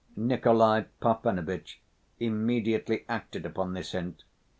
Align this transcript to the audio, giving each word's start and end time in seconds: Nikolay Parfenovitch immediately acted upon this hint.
Nikolay 0.15 0.85
Parfenovitch 0.99 1.75
immediately 2.19 3.05
acted 3.07 3.45
upon 3.45 3.73
this 3.73 3.91
hint. 3.91 4.23